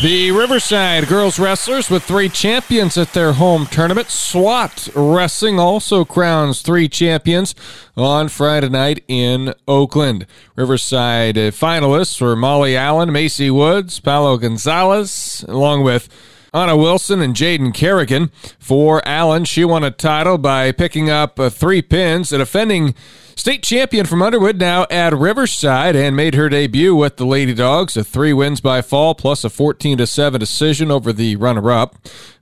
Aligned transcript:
The 0.00 0.30
Riverside 0.30 1.08
girls 1.08 1.40
wrestlers 1.40 1.90
with 1.90 2.04
three 2.04 2.28
champions 2.28 2.96
at 2.96 3.14
their 3.14 3.32
home 3.32 3.66
tournament. 3.66 4.10
SWAT 4.10 4.88
Wrestling 4.94 5.58
also 5.58 6.04
crowns 6.04 6.62
three 6.62 6.88
champions 6.88 7.52
on 7.96 8.28
Friday 8.28 8.68
night 8.68 9.02
in 9.08 9.54
Oakland. 9.66 10.24
Riverside 10.54 11.34
finalists 11.34 12.20
were 12.20 12.36
Molly 12.36 12.76
Allen, 12.76 13.10
Macy 13.10 13.50
Woods, 13.50 13.98
Paulo 13.98 14.36
Gonzalez, 14.36 15.44
along 15.48 15.82
with 15.82 16.08
Anna 16.52 16.76
Wilson 16.76 17.20
and 17.20 17.34
Jaden 17.34 17.74
Kerrigan. 17.74 18.30
For 18.58 19.06
Allen, 19.06 19.44
she 19.44 19.64
won 19.64 19.84
a 19.84 19.90
title 19.90 20.38
by 20.38 20.72
picking 20.72 21.10
up 21.10 21.38
uh, 21.38 21.50
three 21.50 21.82
pins. 21.82 22.30
The 22.30 22.38
defending 22.38 22.94
state 23.36 23.62
champion 23.62 24.06
from 24.06 24.22
Underwood 24.22 24.58
now 24.58 24.86
at 24.90 25.12
Riverside 25.12 25.94
and 25.94 26.16
made 26.16 26.34
her 26.34 26.48
debut 26.48 26.94
with 26.94 27.16
the 27.16 27.26
Lady 27.26 27.54
Dogs. 27.54 27.96
A 27.96 28.04
three 28.04 28.32
wins 28.32 28.60
by 28.60 28.82
fall 28.82 29.14
plus 29.14 29.44
a 29.44 29.50
14 29.50 29.98
to 29.98 30.06
7 30.06 30.40
decision 30.40 30.90
over 30.90 31.12
the 31.12 31.36
runner 31.36 31.70
up. 31.70 31.96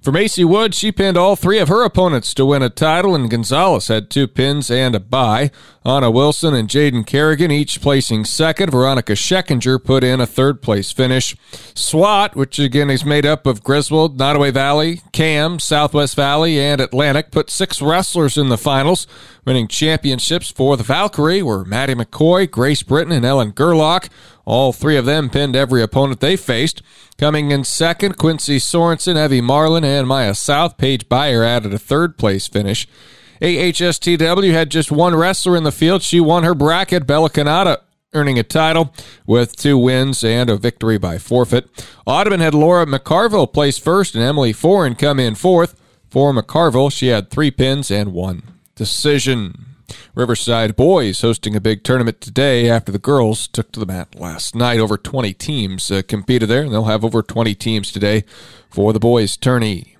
For 0.06 0.12
Macy 0.12 0.44
Wood, 0.44 0.72
she 0.72 0.92
pinned 0.92 1.16
all 1.16 1.34
three 1.34 1.58
of 1.58 1.66
her 1.66 1.82
opponents 1.82 2.32
to 2.34 2.46
win 2.46 2.62
a 2.62 2.70
title, 2.70 3.16
and 3.16 3.28
Gonzalez 3.28 3.88
had 3.88 4.08
two 4.08 4.28
pins 4.28 4.70
and 4.70 4.94
a 4.94 5.00
bye. 5.00 5.50
Anna 5.84 6.12
Wilson 6.12 6.54
and 6.54 6.68
Jaden 6.68 7.04
Kerrigan 7.04 7.50
each 7.50 7.80
placing 7.80 8.24
second. 8.24 8.70
Veronica 8.70 9.14
Scheckinger 9.14 9.82
put 9.82 10.04
in 10.04 10.20
a 10.20 10.26
third 10.26 10.62
place 10.62 10.92
finish. 10.92 11.36
SWAT, 11.74 12.36
which 12.36 12.60
again 12.60 12.88
is 12.88 13.04
made 13.04 13.26
up 13.26 13.46
of 13.46 13.64
Griswold, 13.64 14.16
Nodaway 14.16 14.52
Valley, 14.52 15.00
Cam, 15.10 15.58
Southwest 15.58 16.14
Valley, 16.14 16.60
and 16.60 16.80
Atlantic, 16.80 17.32
put 17.32 17.50
six 17.50 17.82
wrestlers 17.82 18.38
in 18.38 18.48
the 18.48 18.56
finals. 18.56 19.08
Winning 19.44 19.66
championships 19.66 20.52
for 20.52 20.76
the 20.76 20.84
Valkyrie 20.84 21.42
were 21.42 21.64
Maddie 21.64 21.96
McCoy, 21.96 22.48
Grace 22.48 22.84
Britton, 22.84 23.12
and 23.12 23.24
Ellen 23.24 23.50
Gerlach. 23.50 24.08
All 24.46 24.72
three 24.72 24.96
of 24.96 25.04
them 25.04 25.28
pinned 25.28 25.56
every 25.56 25.82
opponent 25.82 26.20
they 26.20 26.36
faced. 26.36 26.80
Coming 27.18 27.50
in 27.50 27.64
second, 27.64 28.16
Quincy 28.16 28.58
Sorensen, 28.58 29.22
Evie 29.22 29.40
Marlin, 29.40 29.84
and 29.84 30.06
Maya 30.06 30.34
South. 30.34 30.78
Paige 30.78 31.08
Beyer 31.08 31.42
added 31.42 31.74
a 31.74 31.78
third 31.78 32.16
place 32.16 32.46
finish. 32.46 32.86
AHSTW 33.42 34.52
had 34.52 34.70
just 34.70 34.92
one 34.92 35.14
wrestler 35.14 35.56
in 35.56 35.64
the 35.64 35.72
field. 35.72 36.02
She 36.02 36.20
won 36.20 36.44
her 36.44 36.54
bracket. 36.54 37.06
Bella 37.06 37.28
Canada 37.28 37.82
earning 38.14 38.38
a 38.38 38.42
title 38.42 38.94
with 39.26 39.56
two 39.56 39.76
wins 39.76 40.24
and 40.24 40.48
a 40.48 40.56
victory 40.56 40.96
by 40.96 41.18
forfeit. 41.18 41.68
Audubon 42.06 42.40
had 42.40 42.54
Laura 42.54 42.86
McCarville 42.86 43.52
place 43.52 43.76
first 43.78 44.14
and 44.14 44.24
Emily 44.24 44.52
Foran 44.52 44.96
come 44.98 45.20
in 45.20 45.34
fourth. 45.34 45.78
For 46.08 46.32
McCarville, 46.32 46.90
she 46.90 47.08
had 47.08 47.30
three 47.30 47.50
pins 47.50 47.90
and 47.90 48.12
one 48.12 48.42
decision. 48.74 49.75
Riverside 50.14 50.76
boys 50.76 51.20
hosting 51.20 51.56
a 51.56 51.60
big 51.60 51.84
tournament 51.84 52.20
today 52.20 52.68
after 52.68 52.92
the 52.92 52.98
girls 52.98 53.46
took 53.48 53.72
to 53.72 53.80
the 53.80 53.86
mat 53.86 54.14
last 54.14 54.54
night. 54.54 54.78
Over 54.78 54.96
20 54.96 55.32
teams 55.34 55.90
uh, 55.90 56.02
competed 56.06 56.48
there, 56.48 56.62
and 56.62 56.72
they'll 56.72 56.84
have 56.84 57.04
over 57.04 57.22
20 57.22 57.54
teams 57.54 57.92
today 57.92 58.24
for 58.68 58.92
the 58.92 59.00
boys' 59.00 59.36
tourney. 59.36 59.96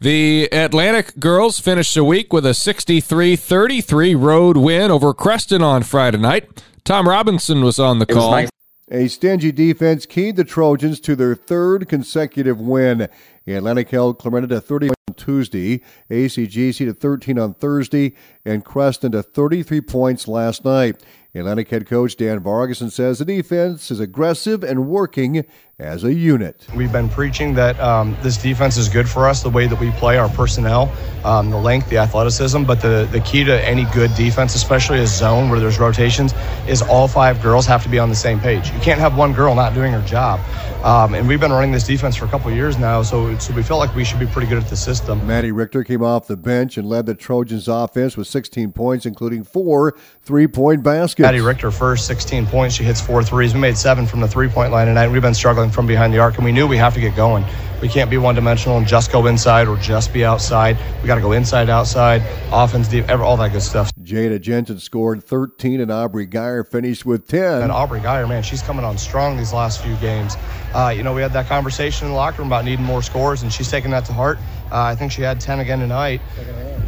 The 0.00 0.48
Atlantic 0.52 1.18
girls 1.18 1.58
finished 1.58 1.94
the 1.94 2.04
week 2.04 2.32
with 2.32 2.46
a 2.46 2.54
63 2.54 3.34
33 3.34 4.14
road 4.14 4.56
win 4.56 4.90
over 4.90 5.12
Creston 5.12 5.62
on 5.62 5.82
Friday 5.82 6.18
night. 6.18 6.62
Tom 6.84 7.08
Robinson 7.08 7.64
was 7.64 7.78
on 7.78 7.98
the 7.98 8.06
call. 8.06 8.30
Nice. 8.30 8.50
A 8.90 9.08
stingy 9.08 9.52
defense 9.52 10.06
keyed 10.06 10.36
the 10.36 10.44
Trojans 10.44 10.98
to 11.00 11.14
their 11.14 11.34
third 11.34 11.88
consecutive 11.88 12.58
win. 12.58 13.08
Atlantic 13.54 13.90
held 13.90 14.18
Clarinda 14.18 14.48
to 14.48 14.60
30 14.60 14.90
on 14.90 15.14
Tuesday, 15.14 15.82
ACGC 16.10 16.86
to 16.86 16.94
13 16.94 17.38
on 17.38 17.54
Thursday, 17.54 18.14
and 18.44 18.64
Creston 18.64 19.12
to 19.12 19.22
33 19.22 19.80
points 19.80 20.28
last 20.28 20.64
night. 20.64 21.02
Atlantic 21.34 21.68
head 21.68 21.86
coach 21.86 22.16
Dan 22.16 22.40
Vargason 22.40 22.90
says 22.90 23.18
the 23.18 23.24
defense 23.24 23.90
is 23.90 24.00
aggressive 24.00 24.64
and 24.64 24.88
working 24.88 25.44
as 25.80 26.02
a 26.02 26.12
unit. 26.12 26.66
We've 26.74 26.90
been 26.90 27.08
preaching 27.08 27.54
that 27.54 27.78
um, 27.78 28.16
this 28.20 28.36
defense 28.36 28.76
is 28.76 28.88
good 28.88 29.08
for 29.08 29.28
us, 29.28 29.44
the 29.44 29.48
way 29.48 29.68
that 29.68 29.78
we 29.78 29.92
play, 29.92 30.18
our 30.18 30.28
personnel, 30.28 30.92
um, 31.24 31.50
the 31.50 31.56
length, 31.56 31.88
the 31.88 31.98
athleticism. 31.98 32.64
But 32.64 32.80
the, 32.80 33.08
the 33.12 33.20
key 33.20 33.44
to 33.44 33.64
any 33.64 33.84
good 33.94 34.12
defense, 34.16 34.56
especially 34.56 34.98
a 34.98 35.06
zone 35.06 35.50
where 35.50 35.60
there's 35.60 35.78
rotations, 35.78 36.34
is 36.66 36.82
all 36.82 37.06
five 37.06 37.40
girls 37.42 37.64
have 37.66 37.84
to 37.84 37.88
be 37.88 38.00
on 38.00 38.08
the 38.08 38.16
same 38.16 38.40
page. 38.40 38.72
You 38.72 38.80
can't 38.80 38.98
have 38.98 39.16
one 39.16 39.32
girl 39.32 39.54
not 39.54 39.72
doing 39.72 39.92
her 39.92 40.02
job. 40.02 40.40
Um, 40.84 41.14
and 41.14 41.26
we've 41.26 41.40
been 41.40 41.52
running 41.52 41.72
this 41.72 41.84
defense 41.84 42.14
for 42.14 42.24
a 42.24 42.28
couple 42.28 42.52
years 42.52 42.78
now, 42.78 43.02
so, 43.02 43.36
so 43.38 43.52
we 43.52 43.64
felt 43.64 43.80
like 43.80 43.94
we 43.96 44.04
should 44.04 44.20
be 44.20 44.26
pretty 44.26 44.46
good 44.46 44.62
at 44.62 44.68
the 44.68 44.76
system. 44.76 45.24
Maddie 45.26 45.50
Richter 45.50 45.82
came 45.82 46.02
off 46.02 46.28
the 46.28 46.36
bench 46.36 46.76
and 46.76 46.88
led 46.88 47.06
the 47.06 47.14
Trojans 47.14 47.66
offense 47.66 48.16
with 48.16 48.28
16 48.28 48.70
points, 48.72 49.04
including 49.04 49.42
four 49.42 49.96
three 50.22 50.46
point 50.46 50.84
baskets. 50.84 51.24
Maddie 51.24 51.40
Richter 51.40 51.72
first, 51.72 52.06
16 52.06 52.46
points. 52.46 52.76
She 52.76 52.84
hits 52.84 53.00
four 53.00 53.24
threes. 53.24 53.54
We 53.54 53.60
made 53.60 53.76
seven 53.76 54.06
from 54.06 54.20
the 54.20 54.28
three 54.28 54.48
point 54.48 54.70
line 54.70 54.86
tonight. 54.86 55.08
We've 55.08 55.20
been 55.20 55.34
struggling 55.34 55.67
from 55.70 55.86
behind 55.86 56.12
the 56.12 56.18
arc, 56.18 56.36
and 56.36 56.44
we 56.44 56.52
knew 56.52 56.66
we 56.66 56.76
have 56.76 56.94
to 56.94 57.00
get 57.00 57.16
going. 57.16 57.44
We 57.80 57.88
can't 57.88 58.10
be 58.10 58.18
one 58.18 58.34
dimensional 58.34 58.76
and 58.76 58.86
just 58.86 59.12
go 59.12 59.26
inside 59.26 59.68
or 59.68 59.76
just 59.76 60.12
be 60.12 60.24
outside. 60.24 60.76
We 61.00 61.06
got 61.06 61.14
to 61.14 61.20
go 61.20 61.30
inside, 61.30 61.70
outside, 61.70 62.22
offense, 62.50 62.88
deep, 62.88 63.08
all 63.08 63.36
that 63.36 63.52
good 63.52 63.62
stuff. 63.62 63.92
Jada 64.02 64.40
Jensen 64.40 64.80
scored 64.80 65.22
13, 65.22 65.80
and 65.80 65.92
Aubrey 65.92 66.26
Geyer 66.26 66.64
finished 66.64 67.06
with 67.06 67.28
10. 67.28 67.62
And 67.62 67.70
Aubrey 67.70 68.00
Geyer, 68.00 68.26
man, 68.26 68.42
she's 68.42 68.62
coming 68.62 68.84
on 68.84 68.98
strong 68.98 69.36
these 69.36 69.52
last 69.52 69.80
few 69.80 69.94
games. 69.96 70.34
Uh, 70.74 70.92
you 70.94 71.02
know, 71.02 71.14
we 71.14 71.22
had 71.22 71.32
that 71.32 71.46
conversation 71.46 72.06
in 72.06 72.12
the 72.12 72.16
locker 72.16 72.42
room 72.42 72.48
about 72.48 72.64
needing 72.64 72.84
more 72.84 73.02
scores, 73.02 73.42
and 73.42 73.52
she's 73.52 73.70
taking 73.70 73.90
that 73.90 74.04
to 74.06 74.12
heart. 74.12 74.38
Uh, 74.70 74.82
I 74.82 74.94
think 74.94 75.12
she 75.12 75.22
had 75.22 75.40
10 75.40 75.60
again 75.60 75.80
tonight. 75.80 76.20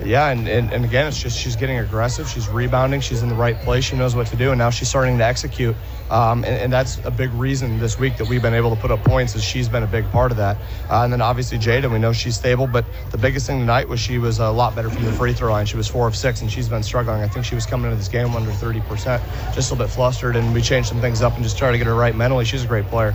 Yeah, 0.04 0.30
and, 0.30 0.48
and, 0.48 0.72
and 0.72 0.84
again, 0.84 1.06
it's 1.06 1.20
just 1.20 1.38
she's 1.38 1.56
getting 1.56 1.78
aggressive. 1.78 2.28
She's 2.28 2.48
rebounding. 2.48 3.00
She's 3.00 3.22
in 3.22 3.28
the 3.28 3.34
right 3.34 3.58
place. 3.60 3.84
She 3.84 3.96
knows 3.96 4.14
what 4.14 4.26
to 4.28 4.36
do, 4.36 4.50
and 4.50 4.58
now 4.58 4.70
she's 4.70 4.88
starting 4.88 5.18
to 5.18 5.24
execute. 5.24 5.76
Um, 6.10 6.44
and, 6.44 6.56
and, 6.56 6.72
that's 6.72 6.98
a 7.04 7.10
big 7.10 7.32
reason 7.34 7.78
this 7.78 7.96
week 7.96 8.16
that 8.16 8.28
we've 8.28 8.42
been 8.42 8.54
able 8.54 8.74
to 8.74 8.80
put 8.80 8.90
up 8.90 9.04
points 9.04 9.36
is 9.36 9.44
she's 9.44 9.68
been 9.68 9.84
a 9.84 9.86
big 9.86 10.10
part 10.10 10.32
of 10.32 10.38
that. 10.38 10.56
Uh, 10.88 11.04
and 11.04 11.12
then 11.12 11.20
obviously 11.20 11.56
Jada, 11.56 11.88
we 11.88 12.00
know 12.00 12.12
she's 12.12 12.34
stable, 12.34 12.66
but 12.66 12.84
the 13.12 13.18
biggest 13.18 13.46
thing 13.46 13.60
tonight 13.60 13.88
was 13.88 14.00
she 14.00 14.18
was 14.18 14.40
a 14.40 14.50
lot 14.50 14.74
better 14.74 14.90
from 14.90 15.04
the 15.04 15.12
free 15.12 15.32
throw 15.32 15.52
line. 15.52 15.66
She 15.66 15.76
was 15.76 15.86
four 15.86 16.08
of 16.08 16.16
six, 16.16 16.40
and 16.40 16.50
she's 16.50 16.68
been 16.68 16.82
struggling. 16.82 17.22
I 17.22 17.28
think 17.28 17.44
she 17.44 17.54
was 17.54 17.64
coming 17.64 17.86
into 17.86 17.96
this 17.96 18.08
game 18.08 18.34
under 18.34 18.50
30%, 18.50 19.54
just 19.54 19.70
a 19.70 19.74
little 19.74 19.76
bit 19.76 19.88
flustered, 19.88 20.34
and 20.34 20.52
we 20.52 20.60
changed 20.60 20.88
some 20.88 21.00
things 21.00 21.22
up 21.22 21.34
and 21.34 21.44
just 21.44 21.56
tried 21.56 21.72
to 21.72 21.78
get 21.78 21.86
her 21.86 21.94
right 21.94 22.16
mentally. 22.16 22.44
She's 22.44 22.64
a 22.64 22.66
great 22.66 22.86
player. 22.86 23.14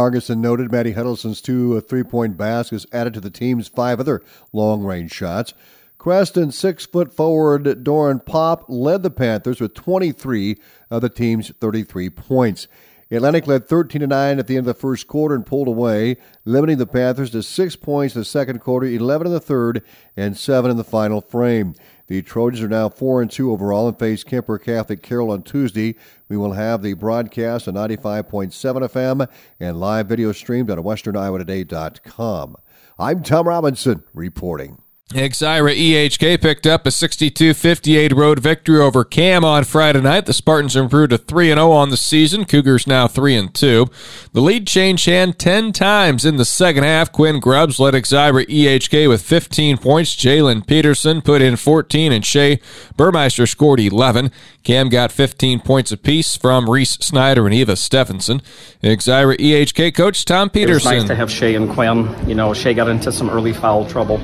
Vargas 0.00 0.30
noted 0.30 0.72
Maddie 0.72 0.92
Huddleston's 0.92 1.42
two 1.42 1.76
uh, 1.76 1.82
three-point 1.82 2.38
baskets 2.38 2.86
added 2.90 3.12
to 3.12 3.20
the 3.20 3.28
team's 3.28 3.68
five 3.68 4.00
other 4.00 4.22
long-range 4.50 5.12
shots. 5.12 5.52
Creston 5.98 6.52
six 6.52 6.86
foot 6.86 7.12
forward 7.12 7.84
Doran 7.84 8.20
Pop 8.20 8.64
led 8.66 9.02
the 9.02 9.10
Panthers 9.10 9.60
with 9.60 9.74
23 9.74 10.56
of 10.90 11.02
the 11.02 11.10
team's 11.10 11.50
33 11.50 12.08
points. 12.08 12.66
Atlantic 13.10 13.46
led 13.48 13.66
13 13.66 14.02
to 14.02 14.06
9 14.06 14.38
at 14.38 14.46
the 14.46 14.56
end 14.56 14.68
of 14.68 14.74
the 14.76 14.80
first 14.80 15.08
quarter 15.08 15.34
and 15.34 15.44
pulled 15.44 15.66
away, 15.66 16.16
limiting 16.44 16.78
the 16.78 16.86
Panthers 16.86 17.30
to 17.30 17.42
six 17.42 17.74
points 17.74 18.14
in 18.14 18.20
the 18.20 18.24
second 18.24 18.60
quarter, 18.60 18.86
11 18.86 19.26
in 19.26 19.32
the 19.32 19.40
third, 19.40 19.82
and 20.16 20.36
seven 20.36 20.70
in 20.70 20.76
the 20.76 20.84
final 20.84 21.20
frame. 21.20 21.74
The 22.06 22.22
Trojans 22.22 22.62
are 22.62 22.68
now 22.68 22.88
4 22.88 23.22
and 23.22 23.30
2 23.30 23.50
overall 23.50 23.88
and 23.88 23.98
face 23.98 24.22
Kuemper 24.22 24.62
Catholic 24.62 25.02
Carroll 25.02 25.32
on 25.32 25.42
Tuesday. 25.42 25.96
We 26.28 26.36
will 26.36 26.52
have 26.52 26.82
the 26.82 26.94
broadcast 26.94 27.66
on 27.66 27.74
95.7 27.74 28.52
FM 28.52 29.28
and 29.58 29.80
live 29.80 30.06
video 30.06 30.30
streamed 30.32 30.70
on 30.70 30.78
westerniowatoday.com. 30.78 32.56
I'm 32.98 33.22
Tom 33.22 33.48
Robinson 33.48 34.04
reporting. 34.14 34.82
Exira 35.10 35.74
EHK 35.74 36.40
picked 36.40 36.68
up 36.68 36.86
a 36.86 36.90
62-58 36.90 38.14
road 38.14 38.38
victory 38.38 38.78
over 38.78 39.02
Cam 39.02 39.44
on 39.44 39.64
Friday 39.64 40.00
night. 40.00 40.26
The 40.26 40.32
Spartans 40.32 40.76
improved 40.76 41.10
to 41.10 41.18
3-0 41.18 41.68
on 41.68 41.90
the 41.90 41.96
season. 41.96 42.44
Cougars 42.44 42.86
now 42.86 43.08
3-2. 43.08 43.90
The 44.32 44.40
lead 44.40 44.68
changed 44.68 45.06
hand 45.06 45.36
10 45.36 45.72
times 45.72 46.24
in 46.24 46.36
the 46.36 46.44
second 46.44 46.84
half. 46.84 47.10
Quinn 47.10 47.40
Grubbs 47.40 47.80
led 47.80 47.94
Exira 47.94 48.46
EHK 48.46 49.08
with 49.08 49.20
15 49.20 49.78
points. 49.78 50.14
Jalen 50.14 50.64
Peterson 50.64 51.22
put 51.22 51.42
in 51.42 51.56
14 51.56 52.12
and 52.12 52.24
Shea 52.24 52.60
Burmeister 52.96 53.48
scored 53.48 53.80
11. 53.80 54.30
Cam 54.62 54.88
got 54.88 55.10
15 55.10 55.58
points 55.58 55.90
apiece 55.90 56.36
from 56.36 56.70
Reese 56.70 56.92
Snyder 57.00 57.46
and 57.46 57.54
Eva 57.54 57.74
Stephenson. 57.74 58.42
Exira 58.80 59.36
EHK 59.38 59.92
coach 59.92 60.24
Tom 60.24 60.50
Peterson. 60.50 60.92
It 60.92 60.94
was 60.94 61.02
nice 61.02 61.08
to 61.08 61.16
have 61.16 61.32
Shea 61.32 61.56
and 61.56 61.68
Quinn. 61.68 62.14
You 62.28 62.36
know, 62.36 62.54
Shea 62.54 62.74
got 62.74 62.88
into 62.88 63.10
some 63.10 63.28
early 63.28 63.52
foul 63.52 63.84
trouble 63.88 64.20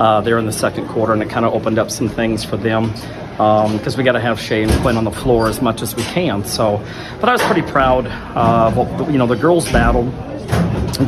uh, 0.00 0.20
there 0.22 0.38
in 0.38 0.46
the 0.46 0.52
second 0.52 0.88
quarter, 0.88 1.12
and 1.12 1.22
it 1.22 1.28
kind 1.28 1.44
of 1.44 1.52
opened 1.52 1.78
up 1.78 1.90
some 1.90 2.08
things 2.08 2.42
for 2.42 2.56
them 2.56 2.90
because 3.32 3.94
um, 3.94 3.98
we 3.98 4.02
got 4.02 4.12
to 4.12 4.20
have 4.20 4.40
Shea 4.40 4.62
and 4.64 4.72
Quinn 4.80 4.96
on 4.96 5.04
the 5.04 5.10
floor 5.10 5.48
as 5.48 5.62
much 5.62 5.82
as 5.82 5.94
we 5.94 6.02
can. 6.02 6.44
So, 6.44 6.84
but 7.20 7.28
I 7.28 7.32
was 7.32 7.42
pretty 7.42 7.62
proud 7.62 8.06
of 8.06 8.76
what, 8.76 9.10
you 9.10 9.18
know 9.18 9.26
the 9.26 9.36
girls 9.36 9.70
battled. 9.70 10.12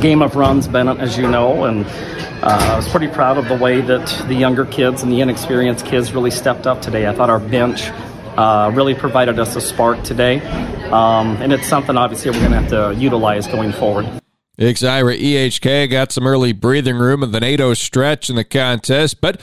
Game 0.00 0.22
of 0.22 0.36
runs, 0.36 0.68
Bennett, 0.68 0.98
as 1.00 1.18
you 1.18 1.28
know, 1.28 1.64
and 1.64 1.84
uh, 2.42 2.70
I 2.72 2.76
was 2.76 2.88
pretty 2.88 3.08
proud 3.08 3.36
of 3.36 3.48
the 3.48 3.56
way 3.56 3.80
that 3.80 4.08
the 4.28 4.34
younger 4.34 4.64
kids 4.64 5.02
and 5.02 5.12
the 5.12 5.20
inexperienced 5.20 5.84
kids 5.84 6.12
really 6.12 6.30
stepped 6.30 6.66
up 6.66 6.80
today. 6.80 7.06
I 7.06 7.14
thought 7.14 7.28
our 7.28 7.40
bench 7.40 7.90
uh, 8.36 8.70
really 8.74 8.94
provided 8.94 9.38
us 9.38 9.56
a 9.56 9.60
spark 9.60 10.02
today, 10.02 10.40
um, 10.90 11.36
and 11.42 11.52
it's 11.52 11.66
something 11.66 11.96
obviously 11.96 12.30
we're 12.30 12.38
going 12.38 12.52
to 12.52 12.60
have 12.60 12.70
to 12.70 13.00
utilize 13.00 13.46
going 13.46 13.72
forward. 13.72 14.21
Exira 14.58 15.18
EHK 15.18 15.90
got 15.90 16.12
some 16.12 16.26
early 16.26 16.52
breathing 16.52 16.96
room 16.96 17.22
in 17.22 17.32
the 17.32 17.40
NATO 17.40 17.72
stretch 17.74 18.28
in 18.28 18.36
the 18.36 18.44
contest, 18.44 19.20
but 19.20 19.40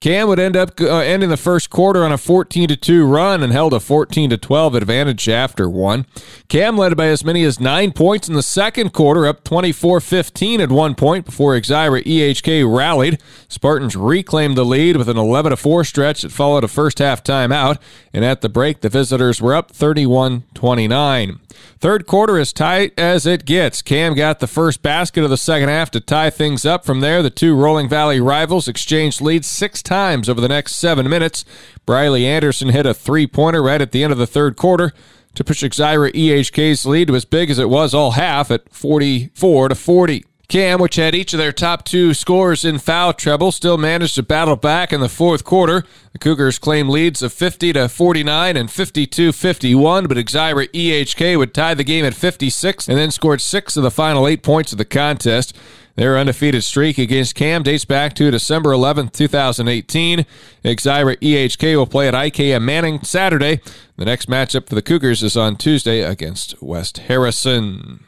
Cam 0.00 0.28
would 0.28 0.38
end 0.38 0.56
up 0.56 0.80
uh, 0.80 1.00
ending 1.00 1.28
the 1.28 1.36
first 1.36 1.68
quarter 1.68 2.02
on 2.02 2.10
a 2.10 2.16
14 2.16 2.68
to 2.68 2.76
2 2.76 3.04
run 3.04 3.42
and 3.42 3.52
held 3.52 3.74
a 3.74 3.80
14 3.80 4.30
to 4.30 4.38
12 4.38 4.74
advantage 4.74 5.28
after 5.28 5.68
one. 5.68 6.06
Cam 6.48 6.78
led 6.78 6.96
by 6.96 7.08
as 7.08 7.22
many 7.22 7.44
as 7.44 7.60
nine 7.60 7.92
points 7.92 8.26
in 8.26 8.32
the 8.32 8.42
second 8.42 8.94
quarter, 8.94 9.26
up 9.26 9.44
24 9.44 10.00
15 10.00 10.62
at 10.62 10.70
one 10.70 10.94
point 10.94 11.26
before 11.26 11.52
Exira 11.52 12.02
EHK 12.02 12.64
rallied. 12.74 13.20
Spartans 13.46 13.94
reclaimed 13.94 14.56
the 14.56 14.64
lead 14.64 14.96
with 14.96 15.10
an 15.10 15.18
11 15.18 15.54
4 15.54 15.84
stretch 15.84 16.22
that 16.22 16.32
followed 16.32 16.64
a 16.64 16.68
first 16.68 16.98
half 16.98 17.22
timeout, 17.22 17.76
and 18.14 18.24
at 18.24 18.40
the 18.40 18.48
break, 18.48 18.80
the 18.80 18.88
visitors 18.88 19.42
were 19.42 19.54
up 19.54 19.70
31 19.70 20.44
29. 20.54 21.40
Third 21.78 22.06
quarter 22.06 22.38
as 22.38 22.52
tight 22.52 22.92
as 22.98 23.26
it 23.26 23.44
gets. 23.44 23.80
Cam 23.80 24.14
got 24.14 24.40
the 24.40 24.46
first 24.46 24.82
basket 24.82 25.24
of 25.24 25.30
the 25.30 25.36
second 25.36 25.68
half 25.68 25.90
to 25.92 26.00
tie 26.00 26.30
things 26.30 26.66
up. 26.66 26.84
From 26.84 27.00
there, 27.00 27.22
the 27.22 27.30
two 27.30 27.54
Rolling 27.54 27.88
Valley 27.88 28.20
rivals 28.20 28.68
exchanged 28.68 29.20
leads 29.20 29.46
six 29.46 29.82
times 29.90 30.28
over 30.28 30.40
the 30.40 30.46
next 30.48 30.76
seven 30.76 31.10
minutes. 31.10 31.44
Briley 31.84 32.24
Anderson 32.24 32.68
hit 32.68 32.86
a 32.86 32.94
three 32.94 33.26
pointer 33.26 33.60
right 33.60 33.82
at 33.82 33.90
the 33.90 34.04
end 34.04 34.12
of 34.12 34.18
the 34.18 34.26
third 34.26 34.56
quarter 34.56 34.92
to 35.34 35.42
push 35.42 35.64
Exira 35.64 36.12
EHK's 36.12 36.86
lead 36.86 37.08
to 37.08 37.16
as 37.16 37.24
big 37.24 37.50
as 37.50 37.58
it 37.58 37.68
was 37.68 37.92
all 37.92 38.12
half 38.12 38.52
at 38.52 38.72
44 38.72 39.70
to 39.70 39.74
40. 39.74 40.24
Cam, 40.48 40.80
which 40.80 40.94
had 40.96 41.14
each 41.14 41.32
of 41.32 41.38
their 41.38 41.52
top 41.52 41.84
two 41.84 42.14
scorers 42.14 42.64
in 42.64 42.78
foul 42.78 43.12
trouble, 43.12 43.50
still 43.50 43.78
managed 43.78 44.14
to 44.14 44.22
battle 44.22 44.56
back 44.56 44.92
in 44.92 45.00
the 45.00 45.08
fourth 45.08 45.44
quarter. 45.44 45.84
The 46.12 46.18
Cougars 46.18 46.58
claimed 46.58 46.90
leads 46.90 47.20
of 47.20 47.32
50 47.32 47.72
to 47.72 47.88
49 47.88 48.56
and 48.56 48.70
52 48.70 49.32
51, 49.32 50.06
but 50.06 50.16
Exira 50.16 50.68
EHK 50.68 51.36
would 51.36 51.52
tie 51.52 51.74
the 51.74 51.84
game 51.84 52.04
at 52.04 52.14
56 52.14 52.88
and 52.88 52.96
then 52.96 53.10
scored 53.10 53.40
six 53.40 53.76
of 53.76 53.82
the 53.82 53.90
final 53.92 54.26
eight 54.28 54.42
points 54.44 54.70
of 54.70 54.78
the 54.78 54.84
contest. 54.84 55.56
Their 56.00 56.16
undefeated 56.16 56.64
streak 56.64 56.96
against 56.96 57.34
Cam 57.34 57.62
dates 57.62 57.84
back 57.84 58.14
to 58.14 58.30
December 58.30 58.72
11, 58.72 59.08
2018. 59.08 60.24
Exira 60.64 61.18
EHK 61.18 61.76
will 61.76 61.86
play 61.86 62.08
at 62.08 62.14
IKM 62.14 62.62
Manning 62.62 63.02
Saturday. 63.02 63.60
The 63.98 64.06
next 64.06 64.26
matchup 64.26 64.66
for 64.66 64.74
the 64.74 64.80
Cougars 64.80 65.22
is 65.22 65.36
on 65.36 65.56
Tuesday 65.56 66.00
against 66.00 66.54
West 66.62 66.96
Harrison. 66.96 68.02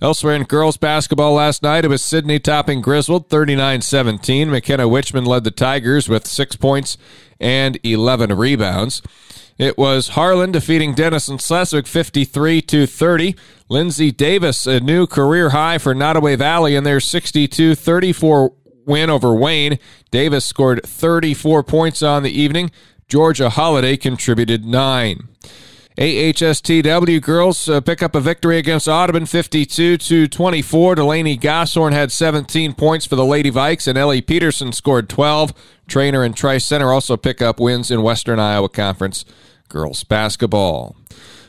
Elsewhere 0.00 0.36
in 0.36 0.44
girls 0.44 0.78
basketball 0.78 1.34
last 1.34 1.62
night, 1.62 1.84
it 1.84 1.88
was 1.88 2.00
Sidney 2.00 2.38
topping 2.38 2.80
Griswold 2.80 3.28
39 3.28 3.82
17. 3.82 4.50
McKenna 4.50 4.84
Wichman 4.84 5.26
led 5.26 5.44
the 5.44 5.50
Tigers 5.50 6.08
with 6.08 6.26
six 6.26 6.56
points 6.56 6.96
and 7.38 7.78
11 7.82 8.34
rebounds. 8.34 9.02
It 9.56 9.78
was 9.78 10.08
Harlan 10.08 10.50
defeating 10.50 10.94
Denison 10.94 11.38
Schleswig 11.38 11.86
53 11.86 12.60
to 12.62 12.86
30. 12.86 13.36
Lindsay 13.68 14.10
Davis, 14.10 14.66
a 14.66 14.80
new 14.80 15.06
career 15.06 15.50
high 15.50 15.78
for 15.78 15.94
Nodaway 15.94 16.36
Valley 16.36 16.74
in 16.74 16.82
their 16.82 16.98
62 16.98 17.76
34 17.76 18.52
win 18.84 19.10
over 19.10 19.32
Wayne. 19.34 19.78
Davis 20.10 20.44
scored 20.44 20.82
34 20.84 21.62
points 21.62 22.02
on 22.02 22.24
the 22.24 22.32
evening. 22.32 22.72
Georgia 23.08 23.50
Holiday 23.50 23.96
contributed 23.96 24.64
nine. 24.64 25.28
AHSTW 25.96 27.22
girls 27.22 27.68
uh, 27.68 27.80
pick 27.80 28.02
up 28.02 28.16
a 28.16 28.20
victory 28.20 28.58
against 28.58 28.88
Audubon 28.88 29.26
52 29.26 29.96
to 29.96 30.26
24. 30.26 30.96
Delaney 30.96 31.36
Gosshorn 31.36 31.92
had 31.92 32.10
17 32.10 32.74
points 32.74 33.06
for 33.06 33.14
the 33.14 33.24
Lady 33.24 33.50
Vikes, 33.50 33.86
and 33.86 33.96
Ellie 33.96 34.20
Peterson 34.20 34.72
scored 34.72 35.08
12. 35.08 35.54
Treynor 35.88 36.26
and 36.26 36.36
Tri 36.36 36.58
Center 36.58 36.92
also 36.92 37.16
pick 37.16 37.40
up 37.40 37.60
wins 37.60 37.92
in 37.92 38.02
Western 38.02 38.40
Iowa 38.40 38.68
Conference 38.68 39.24
girls 39.68 40.02
basketball. 40.02 40.96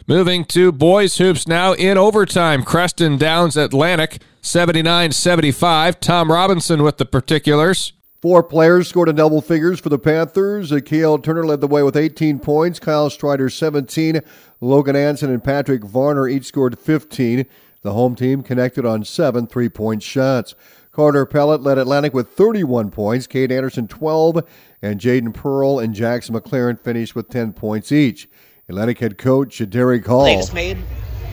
Moving 0.05 0.45
to 0.45 0.71
boys 0.71 1.17
hoops 1.17 1.47
now 1.47 1.73
in 1.73 1.97
overtime. 1.97 2.61
Creston 2.61 3.17
Downs 3.17 3.57
Atlantic 3.57 4.21
79 4.41 5.11
75. 5.11 5.99
Tom 5.99 6.31
Robinson 6.31 6.83
with 6.83 6.97
the 6.99 7.05
particulars. 7.05 7.93
Four 8.25 8.41
players 8.41 8.87
scored 8.87 9.07
in 9.07 9.17
double 9.17 9.39
figures 9.39 9.79
for 9.79 9.89
the 9.89 9.99
Panthers. 9.99 10.73
Kale 10.83 11.19
Turner 11.19 11.45
led 11.45 11.61
the 11.61 11.67
way 11.67 11.83
with 11.83 11.95
18 11.95 12.39
points. 12.39 12.79
Kyle 12.79 13.07
Strider 13.11 13.51
17. 13.51 14.19
Logan 14.59 14.95
Anson 14.95 15.29
and 15.29 15.43
Patrick 15.43 15.83
Varner 15.83 16.27
each 16.27 16.45
scored 16.45 16.79
15. 16.79 17.45
The 17.83 17.93
home 17.93 18.15
team 18.15 18.41
connected 18.41 18.83
on 18.83 19.05
seven 19.05 19.45
three-point 19.45 20.01
shots. 20.01 20.55
Carter 20.91 21.27
Pellet 21.27 21.61
led 21.61 21.77
Atlantic 21.77 22.15
with 22.15 22.29
31 22.29 22.89
points. 22.89 23.27
Cade 23.27 23.51
Anderson 23.51 23.87
12, 23.87 24.41
and 24.81 24.99
Jaden 24.99 25.31
Pearl 25.31 25.77
and 25.77 25.93
Jackson 25.93 26.33
McLaren 26.33 26.79
finished 26.79 27.13
with 27.13 27.29
10 27.29 27.53
points 27.53 27.91
each. 27.91 28.27
Atlantic 28.67 28.97
head 28.97 29.19
coach 29.19 29.61
Derek 29.69 30.07
Hall. 30.07 30.25
Made 30.51 30.77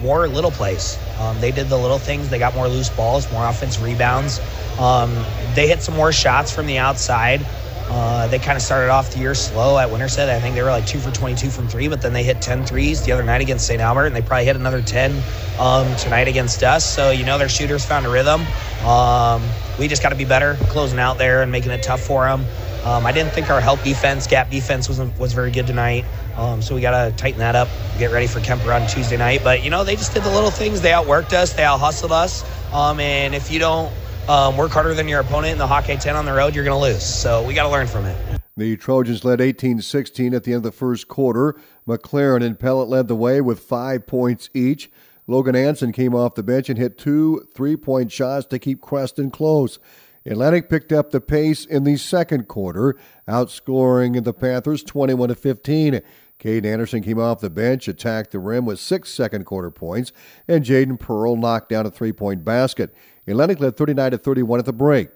more 0.03 0.29
little 0.29 0.51
plays. 0.51 0.99
Um, 1.21 1.41
they 1.41 1.53
did 1.53 1.69
the 1.69 1.79
little 1.79 1.99
things. 1.99 2.29
They 2.29 2.39
got 2.39 2.55
more 2.55 2.69
loose 2.69 2.91
balls, 2.91 3.31
more 3.33 3.47
offense 3.47 3.79
rebounds. 3.81 4.41
Um, 4.79 5.13
they 5.55 5.69
hit 5.69 5.83
some 5.83 5.95
more 5.95 6.13
shots 6.13 6.53
from 6.53 6.67
the 6.67 6.79
outside. 6.79 7.47
Uh, 7.89 8.27
they 8.29 8.39
kind 8.39 8.57
of 8.57 8.63
started 8.63 8.91
off 8.91 9.13
the 9.13 9.19
year 9.19 9.35
slow 9.35 9.79
at 9.79 9.91
Winterset. 9.91 10.29
I 10.29 10.41
think 10.41 10.55
they 10.55 10.63
were 10.63 10.71
like 10.71 10.87
two 10.87 10.99
for 10.99 11.11
22 11.11 11.51
from 11.51 11.69
three, 11.69 11.89
but 11.89 12.01
then 12.01 12.13
they 12.13 12.23
hit 12.23 12.41
10 12.41 12.65
threes 12.65 13.03
the 13.03 13.13
other 13.13 13.23
night 13.23 13.43
against 13.43 13.67
St. 13.67 13.81
Albert, 13.81 14.07
and 14.07 14.17
they 14.17 14.23
probably 14.23 14.47
hit 14.47 14.57
another 14.57 14.81
10 14.81 15.13
um, 15.59 15.95
tonight 15.97 16.27
against 16.27 16.63
us. 16.63 16.85
So, 16.85 17.11
you 17.11 17.25
know, 17.25 17.39
their 17.39 17.51
shooters 17.51 17.85
found 17.85 18.07
a 18.07 18.09
rhythm. 18.09 18.43
Um, 18.87 19.43
we 19.79 19.89
just 19.89 20.03
got 20.03 20.09
to 20.09 20.17
be 20.17 20.25
better 20.25 20.57
closing 20.69 20.99
out 20.99 21.19
there 21.19 21.43
and 21.43 21.53
making 21.53 21.71
it 21.73 21.83
tough 21.83 22.01
for 22.01 22.25
them. 22.25 22.45
Um, 22.85 23.07
I 23.07 23.13
didn't 23.13 23.33
think 23.33 23.51
our 23.51 23.61
help 23.61 23.83
defense, 23.83 24.27
gap 24.27 24.51
defense, 24.51 24.89
was 24.89 24.99
was 25.19 25.33
very 25.35 25.53
good 25.53 25.69
tonight. 25.69 26.05
Um, 26.37 26.63
so 26.63 26.75
we 26.75 26.81
got 26.81 26.91
to 26.93 27.17
tighten 27.17 27.39
that 27.41 27.55
up, 27.55 27.69
get 27.99 28.11
ready 28.11 28.27
for 28.27 28.41
Kuemper 28.41 28.75
on 28.75 28.89
Tuesday 28.89 29.17
night. 29.17 29.43
But, 29.45 29.63
you 29.63 29.71
know, 29.71 29.85
they 29.85 29.97
just 29.97 30.15
did 30.15 30.23
the 30.23 30.31
little 30.31 30.51
things. 30.51 30.81
They 30.81 30.91
outworked 30.91 31.33
us, 31.33 31.53
they 31.53 31.65
out 31.65 31.79
hustled 31.79 32.13
us. 32.13 32.45
Um, 32.73 33.01
and 33.01 33.35
if 33.35 33.51
you 33.51 33.59
don't 33.59 33.93
um, 34.29 34.57
work 34.57 34.71
harder 34.71 34.95
than 34.95 35.09
your 35.09 35.21
opponent 35.21 35.53
in 35.53 35.59
the 35.59 35.67
Hawkeye 35.67 35.97
10 35.97 36.17
on 36.17 36.25
the 36.25 36.33
road, 36.33 36.55
you're 36.55 36.65
going 36.65 36.79
to 36.79 36.95
lose. 36.95 37.05
So 37.05 37.43
we 37.45 37.55
got 37.55 37.65
to 37.65 37.71
learn 37.71 37.87
from 37.87 38.07
it. 38.07 38.41
The 38.57 38.77
Trojans 38.77 39.25
led 39.25 39.41
18 39.41 39.81
16 39.81 40.35
at 40.35 40.45
the 40.45 40.53
end 40.53 40.59
of 40.59 40.63
the 40.65 40.73
first 40.73 41.09
quarter. 41.09 41.57
McLaren 41.89 42.45
and 42.45 42.59
Pellet 42.59 42.89
led 42.89 43.09
the 43.09 43.17
way 43.17 43.41
with 43.41 43.61
five 43.61 44.07
points 44.07 44.51
each. 44.53 44.91
Logan 45.27 45.57
Anson 45.57 45.93
came 45.93 46.15
off 46.15 46.35
the 46.35 46.43
bench 46.43 46.69
and 46.69 46.79
hit 46.79 46.99
two 46.99 47.47
three 47.55 47.77
point 47.77 48.13
shots 48.13 48.47
to 48.47 48.59
keep 48.59 48.81
Creston 48.81 49.31
close. 49.31 49.79
Atlantic 50.27 50.69
picked 50.69 50.93
up 50.93 51.11
the 51.11 51.21
pace 51.21 51.65
in 51.65 51.85
the 51.85 51.97
second 51.97 52.47
quarter, 52.47 52.97
outscoring 53.27 54.23
the 54.23 54.33
Panthers 54.33 54.85
21 54.85 55.31
to 55.31 55.35
15. 55.35 56.01
Cade 56.43 56.67
Anderson 56.67 57.05
came 57.05 57.21
off 57.21 57.39
the 57.39 57.49
bench, 57.49 57.87
attacked 57.87 58.33
the 58.33 58.41
rim 58.41 58.67
with 58.67 58.81
six 58.81 59.13
second 59.13 59.45
quarter 59.45 59.71
points, 59.71 60.11
and 60.49 60.65
Jaden 60.65 60.99
Pearl 60.99 61.37
knocked 61.37 61.69
down 61.69 61.87
a 61.87 61.91
three 61.91 62.11
point 62.11 62.45
basket. 62.45 62.93
Atlantic 63.29 63.61
led 63.61 63.77
39 63.77 64.11
to 64.11 64.19
31 64.19 64.59
at 64.59 64.65
the 64.65 64.73
break. 64.73 65.11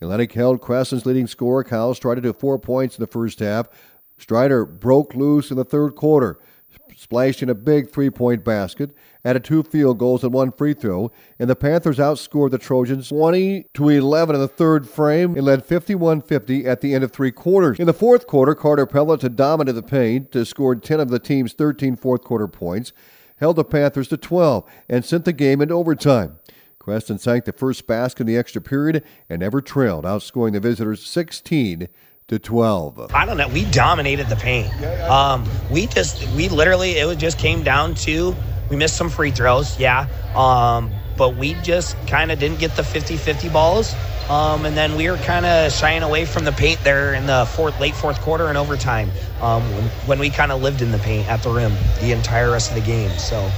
Atlantic 0.00 0.32
held 0.34 0.60
Creston's 0.60 1.04
leading 1.04 1.26
scorer, 1.26 1.64
Kyle 1.64 1.94
Strider, 1.94 2.20
to 2.20 2.32
four 2.32 2.60
points 2.60 2.96
in 2.96 3.02
the 3.02 3.08
first 3.08 3.40
half. 3.40 3.66
Strider 4.18 4.64
broke 4.64 5.16
loose 5.16 5.50
in 5.50 5.56
the 5.56 5.64
third 5.64 5.96
quarter, 5.96 6.38
splashed 6.94 7.42
in 7.42 7.50
a 7.50 7.56
big 7.56 7.90
three 7.90 8.08
point 8.08 8.44
basket, 8.44 8.92
added 9.24 9.44
two 9.44 9.62
field 9.62 9.98
goals 9.98 10.22
and 10.22 10.32
one 10.32 10.52
free 10.52 10.74
throw, 10.74 11.10
and 11.38 11.48
the 11.48 11.56
Panthers 11.56 11.98
outscored 11.98 12.50
the 12.50 12.58
Trojans 12.58 13.08
20 13.08 13.66
to 13.74 13.88
11 13.88 14.34
in 14.34 14.40
the 14.40 14.48
third 14.48 14.88
frame 14.88 15.34
and 15.34 15.44
led 15.44 15.64
51 15.64 16.22
50 16.22 16.66
at 16.66 16.80
the 16.80 16.94
end 16.94 17.04
of 17.04 17.12
three 17.12 17.32
quarters. 17.32 17.78
In 17.78 17.86
the 17.86 17.92
fourth 17.92 18.26
quarter, 18.26 18.54
Carter 18.54 18.86
Pellet 18.86 19.36
dominated 19.36 19.74
the 19.74 19.82
paint, 19.82 20.34
scored 20.46 20.82
10 20.82 21.00
of 21.00 21.10
the 21.10 21.18
team's 21.18 21.52
13 21.52 21.96
fourth 21.96 22.22
quarter 22.22 22.48
points, 22.48 22.92
held 23.36 23.56
the 23.56 23.64
Panthers 23.64 24.08
to 24.08 24.16
12, 24.16 24.64
and 24.88 25.04
sent 25.04 25.24
the 25.24 25.32
game 25.32 25.60
into 25.60 25.74
overtime. 25.74 26.38
Creston 26.78 27.18
sank 27.18 27.44
the 27.44 27.52
first 27.52 27.86
basket 27.86 28.22
in 28.22 28.26
the 28.26 28.36
extra 28.38 28.62
period 28.62 29.04
and 29.28 29.40
never 29.40 29.60
trailed, 29.60 30.04
outscoring 30.04 30.52
the 30.52 30.60
visitors 30.60 31.04
16 31.04 31.88
to 32.28 32.38
12. 32.38 33.14
I 33.14 33.26
don't 33.26 33.36
know. 33.36 33.48
We 33.48 33.64
dominated 33.66 34.28
the 34.28 34.36
paint. 34.36 34.72
Um, 35.02 35.46
we 35.70 35.86
just, 35.86 36.26
we 36.34 36.48
literally, 36.48 36.92
it 36.92 37.18
just 37.18 37.38
came 37.38 37.62
down 37.62 37.94
to 37.96 38.34
we 38.70 38.76
missed 38.76 38.96
some 38.96 39.08
free 39.08 39.30
throws, 39.30 39.78
yeah. 39.78 40.06
Um, 40.34 40.90
but 41.16 41.36
we 41.36 41.54
just 41.54 41.96
kind 42.06 42.30
of 42.30 42.38
didn't 42.38 42.60
get 42.60 42.76
the 42.76 42.84
50 42.84 43.16
50 43.16 43.48
balls. 43.48 43.94
Um, 44.28 44.66
and 44.66 44.76
then 44.76 44.94
we 44.96 45.10
were 45.10 45.16
kind 45.18 45.46
of 45.46 45.72
shying 45.72 46.02
away 46.02 46.26
from 46.26 46.44
the 46.44 46.52
paint 46.52 46.82
there 46.84 47.14
in 47.14 47.26
the 47.26 47.48
fourth, 47.56 47.80
late 47.80 47.94
fourth 47.94 48.20
quarter 48.20 48.48
and 48.48 48.58
overtime 48.58 49.10
um, 49.40 49.62
when, 49.72 49.84
when 50.06 50.18
we 50.18 50.28
kind 50.28 50.52
of 50.52 50.62
lived 50.62 50.82
in 50.82 50.92
the 50.92 50.98
paint 50.98 51.28
at 51.28 51.42
the 51.42 51.50
rim 51.50 51.72
the 52.00 52.12
entire 52.12 52.50
rest 52.50 52.70
of 52.70 52.76
the 52.76 52.82
game. 52.82 53.10
So 53.18 53.50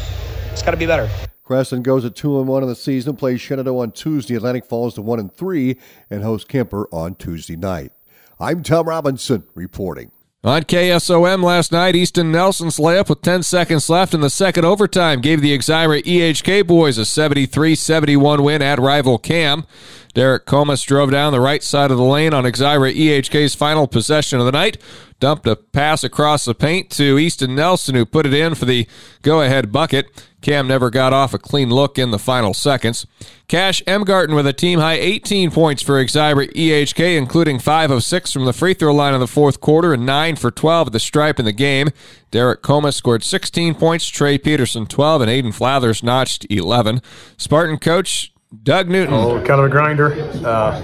it's 0.52 0.62
got 0.62 0.70
to 0.70 0.76
be 0.76 0.86
better. 0.86 1.10
Creston 1.42 1.82
goes 1.82 2.04
at 2.04 2.14
two 2.14 2.38
and 2.38 2.46
one 2.46 2.62
in 2.62 2.68
the 2.68 2.76
season, 2.76 3.16
plays 3.16 3.40
Shenandoah 3.40 3.82
on 3.82 3.90
Tuesday. 3.90 4.36
Atlantic 4.36 4.64
falls 4.64 4.94
to 4.94 5.02
one 5.02 5.18
and 5.18 5.34
three, 5.34 5.78
and 6.08 6.22
hosts 6.22 6.48
Kuemper 6.48 6.86
on 6.92 7.16
Tuesday 7.16 7.56
night. 7.56 7.90
I'm 8.38 8.62
Tom 8.62 8.88
Robinson 8.88 9.42
reporting. 9.56 10.12
On 10.42 10.62
KSOM 10.62 11.44
last 11.44 11.70
night, 11.70 11.94
Easton 11.94 12.32
Nelson's 12.32 12.78
layup 12.78 13.10
with 13.10 13.20
10 13.20 13.42
seconds 13.42 13.90
left 13.90 14.14
in 14.14 14.22
the 14.22 14.30
second 14.30 14.64
overtime 14.64 15.20
gave 15.20 15.42
the 15.42 15.54
Exira 15.54 16.02
EHK 16.02 16.66
boys 16.66 16.96
a 16.96 17.04
73 17.04 17.74
71 17.74 18.42
win 18.42 18.62
at 18.62 18.78
rival 18.78 19.18
Cam. 19.18 19.66
Derek 20.14 20.44
Comas 20.44 20.82
drove 20.82 21.10
down 21.10 21.32
the 21.32 21.40
right 21.40 21.62
side 21.62 21.90
of 21.90 21.96
the 21.96 22.04
lane 22.04 22.34
on 22.34 22.44
Exira 22.44 22.94
EHK's 22.94 23.54
final 23.54 23.86
possession 23.86 24.40
of 24.40 24.46
the 24.46 24.52
night, 24.52 24.76
dumped 25.20 25.46
a 25.46 25.54
pass 25.54 26.02
across 26.02 26.44
the 26.44 26.54
paint 26.54 26.90
to 26.90 27.18
Easton 27.18 27.54
Nelson, 27.54 27.94
who 27.94 28.04
put 28.04 28.26
it 28.26 28.34
in 28.34 28.54
for 28.54 28.64
the 28.64 28.88
go 29.22 29.40
ahead 29.40 29.70
bucket. 29.70 30.26
Cam 30.40 30.66
never 30.66 30.88
got 30.88 31.12
off 31.12 31.34
a 31.34 31.38
clean 31.38 31.68
look 31.68 31.98
in 31.98 32.10
the 32.10 32.18
final 32.18 32.54
seconds. 32.54 33.06
Cash 33.46 33.82
Emgarten 33.86 34.34
with 34.34 34.46
a 34.46 34.54
team 34.54 34.78
high 34.78 34.94
18 34.94 35.50
points 35.50 35.82
for 35.82 36.02
Exira 36.02 36.50
EHK, 36.54 37.18
including 37.18 37.58
5 37.58 37.90
of 37.90 38.02
6 38.02 38.32
from 38.32 38.46
the 38.46 38.54
free 38.54 38.72
throw 38.72 38.94
line 38.94 39.12
in 39.12 39.20
the 39.20 39.26
fourth 39.26 39.60
quarter 39.60 39.92
and 39.92 40.06
9 40.06 40.36
for 40.36 40.50
12 40.50 40.88
at 40.88 40.92
the 40.94 41.00
stripe 41.00 41.38
in 41.38 41.44
the 41.44 41.52
game. 41.52 41.90
Derek 42.30 42.62
Comas 42.62 42.96
scored 42.96 43.22
16 43.22 43.74
points, 43.74 44.08
Trey 44.08 44.38
Peterson 44.38 44.86
12, 44.86 45.22
and 45.22 45.30
Aiden 45.30 45.54
Flathers 45.54 46.02
notched 46.02 46.46
11. 46.48 47.02
Spartan 47.36 47.78
coach 47.78 48.32
Doug 48.64 48.88
Newton. 48.88 49.14
Oh, 49.14 49.36
kind 49.42 49.60
of 49.60 49.66
a 49.66 49.68
grinder. 49.68 50.12
Uh, 50.44 50.82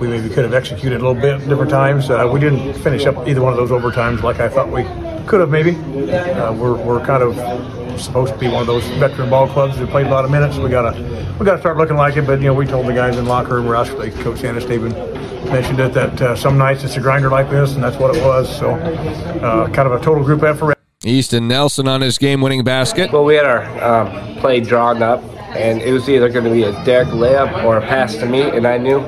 we 0.00 0.08
maybe 0.08 0.28
could 0.28 0.44
have 0.44 0.54
executed 0.54 1.00
a 1.00 1.06
little 1.06 1.14
bit 1.14 1.38
different 1.48 1.70
times. 1.70 2.10
Uh, 2.10 2.28
we 2.30 2.40
didn't 2.40 2.74
finish 2.74 3.06
up 3.06 3.28
either 3.28 3.40
one 3.40 3.52
of 3.52 3.56
those 3.56 3.70
overtimes 3.70 4.22
like 4.22 4.40
I 4.40 4.48
thought 4.48 4.68
we 4.68 4.82
could 5.28 5.38
have 5.38 5.50
maybe. 5.50 5.76
Uh, 6.10 6.52
we're, 6.52 6.74
we're 6.74 7.04
kind 7.06 7.22
of 7.22 7.36
supposed 8.00 8.32
to 8.32 8.38
be 8.38 8.48
one 8.48 8.60
of 8.60 8.66
those 8.66 8.84
veteran 8.98 9.30
ball 9.30 9.46
clubs 9.48 9.78
that 9.78 9.88
played 9.90 10.08
a 10.08 10.10
lot 10.10 10.24
of 10.24 10.32
minutes. 10.32 10.56
We 10.56 10.68
gotta 10.68 11.00
we 11.38 11.46
gotta 11.46 11.60
start 11.60 11.76
looking 11.76 11.96
like 11.96 12.16
it. 12.16 12.26
But 12.26 12.40
you 12.40 12.46
know, 12.46 12.54
we 12.54 12.66
told 12.66 12.86
the 12.86 12.92
guys 12.92 13.16
in 13.16 13.24
the 13.24 13.30
locker 13.30 13.54
room, 13.54 13.68
or 13.68 13.76
us, 13.76 13.90
like 13.92 14.12
Coach 14.16 14.38
Sanistaben 14.38 14.92
mentioned 15.52 15.78
it, 15.78 15.94
that 15.94 16.20
uh, 16.20 16.34
some 16.34 16.58
nights 16.58 16.82
it's 16.82 16.96
a 16.96 17.00
grinder 17.00 17.30
like 17.30 17.48
this, 17.50 17.74
and 17.74 17.82
that's 17.84 17.96
what 17.96 18.16
it 18.16 18.22
was. 18.24 18.54
So, 18.58 18.70
uh, 18.72 19.68
kind 19.70 19.86
of 19.88 19.92
a 19.92 20.04
total 20.04 20.24
group 20.24 20.42
effort. 20.42 20.76
Easton 21.04 21.46
Nelson 21.46 21.86
on 21.86 22.00
his 22.00 22.18
game-winning 22.18 22.64
basket. 22.64 23.12
Well, 23.12 23.24
we 23.24 23.36
had 23.36 23.46
our 23.46 23.62
um, 24.08 24.36
play 24.38 24.58
drawn 24.58 25.00
up, 25.00 25.22
and 25.56 25.80
it 25.80 25.92
was 25.92 26.08
either 26.08 26.28
going 26.28 26.44
to 26.44 26.50
be 26.50 26.64
a 26.64 26.72
Derek 26.84 27.08
layup 27.08 27.64
or 27.64 27.78
a 27.78 27.80
pass 27.80 28.16
to 28.16 28.26
me, 28.26 28.42
and 28.42 28.66
I 28.66 28.78
knew 28.78 29.00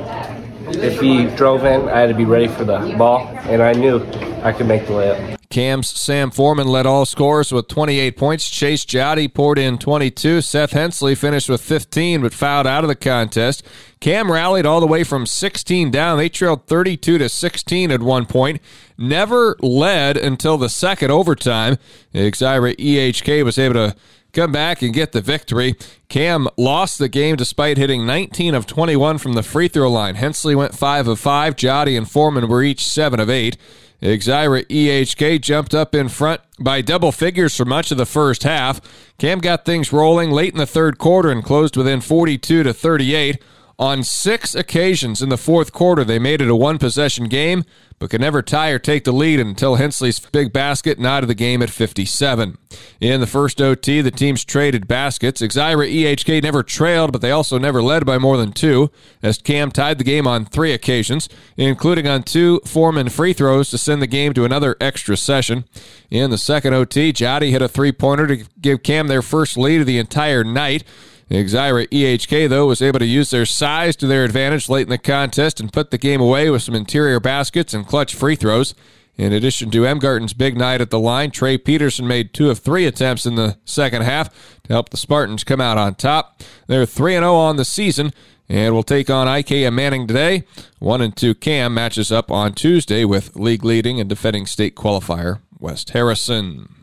if 0.69 1.01
he 1.01 1.27
drove 1.37 1.65
in, 1.65 1.89
I 1.89 2.01
had 2.01 2.09
to 2.09 2.15
be 2.15 2.25
ready 2.25 2.49
for 2.49 2.65
the 2.65 2.95
ball, 2.97 3.27
and 3.45 3.63
I 3.63 3.73
knew 3.73 4.05
I 4.43 4.53
could 4.53 4.67
make 4.67 4.87
the 4.87 4.93
layup. 4.93 5.40
Cam's 5.51 5.91
Sam 5.91 6.31
Foreman 6.31 6.69
led 6.69 6.87
all 6.87 7.05
scorers 7.05 7.51
with 7.51 7.67
28 7.67 8.17
points. 8.17 8.49
Chase 8.49 8.85
Jotty 8.85 9.27
poured 9.27 9.59
in 9.59 9.79
22. 9.79 10.43
Seth 10.43 10.71
Hensley 10.71 11.17
finished 11.17 11.49
with 11.49 11.61
15 11.61 12.23
but 12.23 12.33
fouled 12.33 12.69
out 12.69 12.85
of 12.85 12.89
the 12.89 12.95
contest. 12.95 13.65
Cam 13.99 14.31
rallied 14.31 14.65
all 14.65 14.79
the 14.79 14.87
way 14.87 15.03
from 15.03 15.27
16 15.27 15.91
down. 15.91 16.19
They 16.19 16.29
trailed 16.29 16.69
32 16.69 17.19
to 17.19 17.29
16 17.29 17.91
at 17.91 18.01
one 18.01 18.27
point. 18.27 18.63
Never 18.97 19.57
led 19.59 20.17
until 20.17 20.57
the 20.57 20.69
second 20.69 21.11
overtime. 21.11 21.79
Exira 22.15 22.77
EHK 22.77 23.45
was 23.45 23.59
able 23.59 23.75
to 23.75 23.97
come 24.33 24.53
back 24.53 24.83
and 24.83 24.95
get 24.95 25.11
the 25.11 25.21
victory. 25.21 25.75
Cam 26.09 26.47
lost 26.57 27.01
the 27.01 27.09
game 27.09 27.35
despite 27.35 27.77
hitting 27.77 28.07
19 28.07 28.55
of 28.55 28.67
21 28.67 29.19
from 29.19 29.33
the 29.33 29.43
free 29.43 29.67
throw 29.67 29.91
line. 29.91 30.15
Hensley 30.15 30.55
went 30.55 30.77
5 30.77 31.09
of 31.09 31.19
5. 31.19 31.57
Jotty 31.57 31.97
and 31.97 32.09
Foreman 32.09 32.49
were 32.49 32.63
each 32.63 32.87
7 32.87 33.19
of 33.19 33.29
8. 33.29 33.57
Exira 34.03 34.65
EHK 34.67 35.41
jumped 35.41 35.75
up 35.75 35.95
in 35.95 36.09
front 36.09 36.41
by 36.59 36.81
double 36.81 37.13
figures 37.13 37.55
for 37.55 37.65
much 37.65 37.91
of 37.91 37.99
the 37.99 38.07
first 38.07 38.45
half. 38.45 38.81
Cam 39.19 39.39
got 39.39 39.65
things 39.65 39.93
rolling 39.93 40.31
late 40.31 40.53
in 40.53 40.59
the 40.59 40.67
third 40.67 40.99
quarter 40.99 41.31
and 41.31 41.45
closed 41.45 41.77
within 41.77 42.01
42 42.01 42.63
to 42.63 42.73
38. 42.73 43.43
On 43.81 44.05
six 44.05 44.55
occasions 44.55 45.23
in 45.23 45.31
the 45.31 45.39
fourth 45.39 45.73
quarter, 45.73 46.05
they 46.05 46.19
made 46.19 46.43
it 46.43 46.51
a 46.51 46.55
one 46.55 46.77
possession 46.77 47.29
game, 47.29 47.65
but 47.99 48.11
could 48.11 48.21
never 48.21 48.43
tie 48.43 48.69
or 48.69 48.79
take 48.79 49.05
the 49.05 49.13
lead 49.13 49.41
until 49.41 49.77
Hensley's 49.77 50.21
big 50.21 50.53
basket 50.53 50.99
knotted 50.99 51.31
the 51.31 51.35
game 51.35 51.63
at 51.63 51.71
57. 51.71 52.59
In 53.01 53.21
the 53.23 53.27
first 53.27 53.59
OT, 53.59 54.03
the 54.03 54.11
teams 54.11 54.45
traded 54.45 54.87
baskets. 54.87 55.41
Exira 55.41 55.91
EHK 55.91 56.43
never 56.43 56.63
trailed, 56.63 57.11
but 57.11 57.23
they 57.23 57.31
also 57.31 57.57
never 57.57 57.83
led 57.83 58.05
by 58.05 58.19
more 58.19 58.37
than 58.37 58.53
two, 58.53 58.91
as 59.23 59.39
Cam 59.39 59.71
tied 59.71 59.97
the 59.97 60.05
game 60.05 60.27
on 60.27 60.45
three 60.45 60.75
occasions, 60.75 61.31
including 61.57 62.07
on 62.07 62.23
two 62.23 62.61
Foreman 62.67 63.09
free 63.09 63.33
throws 63.33 63.71
to 63.71 63.79
send 63.79 64.03
the 64.03 64.07
game 64.07 64.35
to 64.35 64.45
another 64.45 64.77
extra 64.79 65.17
session. 65.17 65.65
In 66.11 66.29
the 66.29 66.37
second 66.37 66.75
OT, 66.75 67.15
Jotty 67.15 67.51
hit 67.51 67.63
a 67.63 67.69
three 67.69 67.93
pointer 67.93 68.27
to 68.27 68.45
give 68.61 68.83
Cam 68.83 69.09
their 69.09 69.23
first 69.23 69.57
lead 69.57 69.81
of 69.81 69.87
the 69.87 69.99
entire 69.99 70.45
night. 70.45 70.85
Exira 71.31 71.87
EHK, 71.89 72.49
though, 72.49 72.67
was 72.67 72.83
able 72.83 72.99
to 72.99 73.07
use 73.07 73.31
their 73.31 73.47
size 73.47 73.95
to 73.97 74.07
their 74.09 74.25
advantage 74.25 74.69
late 74.69 74.83
in 74.83 74.89
the 74.89 74.99
contest 74.99 75.61
and 75.61 75.73
put 75.73 75.93
the 75.93 75.99
game 75.99 76.21
away 76.21 76.51
with 76.51 76.63
some 76.63 76.75
interior 76.75 77.21
baskets 77.21 77.73
and 77.73 77.87
clutch 77.87 78.15
free 78.15 78.35
throws. 78.35 78.75
In 79.17 79.33
addition 79.33 79.71
to 79.71 79.83
Emgarten's 79.83 80.33
big 80.33 80.57
night 80.57 80.81
at 80.81 80.91
the 80.91 80.99
line, 80.99 81.31
Trey 81.31 81.57
Peterson 81.57 82.09
made 82.09 82.33
two 82.33 82.51
of 82.51 82.59
three 82.59 82.87
attempts 82.87 83.27
in 83.27 83.37
the 83.37 83.59
second 83.65 84.03
half 84.03 84.31
to 84.65 84.73
help 84.73 84.89
the 84.89 84.97
Spartans 84.97 85.45
come 85.45 85.61
out 85.61 85.79
on 85.79 85.95
top. 85.95 86.43
They're 86.67 86.87
3 86.87 87.13
0 87.13 87.35
on 87.35 87.57
the 87.57 87.65
season 87.65 88.13
and 88.49 88.75
will 88.75 88.83
take 88.83 89.11
on 89.11 89.29
IKM 89.29 89.75
Manning 89.75 90.07
today. 90.07 90.45
1 90.79 91.01
and 91.01 91.15
2 91.15 91.35
Cam 91.37 91.75
matches 91.75 92.11
up 92.11 92.31
on 92.31 92.55
Tuesday 92.55 93.05
with 93.05 93.37
league 93.37 93.65
leading 93.65 94.01
and 94.01 94.09
defending 94.09 94.47
state 94.47 94.75
qualifier 94.75 95.41
West 95.59 95.91
Harrison. 95.91 96.80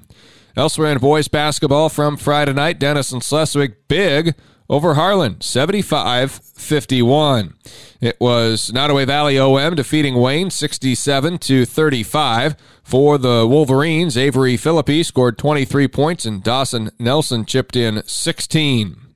Elsewhere 0.57 0.91
in 0.91 0.97
boys 0.97 1.27
basketball 1.27 1.87
from 1.87 2.17
Friday 2.17 2.51
night, 2.51 2.79
Denison 2.79 3.19
Schleswig 3.19 3.75
big 3.87 4.33
over 4.67 4.95
Harlan, 4.95 5.39
75 5.39 6.31
51. 6.31 7.53
It 8.01 8.19
was 8.19 8.71
Nodaway 8.73 9.05
Valley 9.05 9.37
OM 9.37 9.75
defeating 9.75 10.15
Wayne 10.15 10.49
67 10.49 11.37
to 11.37 11.63
35. 11.63 12.55
For 12.81 13.19
the 13.19 13.45
Wolverines, 13.47 14.17
Avery 14.17 14.57
Philippi 14.57 15.03
scored 15.03 15.37
23 15.37 15.87
points 15.89 16.25
and 16.25 16.43
Dawson 16.43 16.89
Nelson 16.97 17.45
chipped 17.45 17.75
in 17.75 18.01
16. 18.07 19.06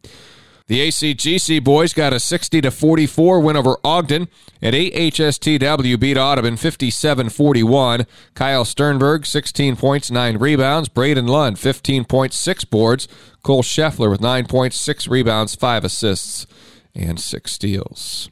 The 0.71 0.87
ACGC 0.87 1.61
boys 1.61 1.93
got 1.93 2.13
a 2.13 2.19
60 2.21 2.61
to 2.61 2.71
44 2.71 3.41
win 3.41 3.57
over 3.57 3.75
Ogden, 3.83 4.29
and 4.61 4.73
AHSTW 4.73 5.99
beat 5.99 6.17
Audubon 6.17 6.55
57-41. 6.55 8.05
Kyle 8.35 8.63
Sternberg 8.63 9.25
16 9.25 9.75
points, 9.75 10.09
9 10.09 10.37
rebounds. 10.37 10.87
Braden 10.87 11.27
Lund 11.27 11.59
15 11.59 12.05
points, 12.05 12.37
6 12.37 12.63
boards. 12.63 13.09
Cole 13.43 13.63
Scheffler 13.63 14.09
with 14.09 14.21
9 14.21 14.45
points, 14.45 14.79
6 14.79 15.09
rebounds, 15.09 15.55
5 15.55 15.83
assists, 15.83 16.47
and 16.95 17.19
6 17.19 17.51
steals. 17.51 18.29